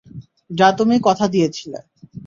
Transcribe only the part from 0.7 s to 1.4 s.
তুমি কথা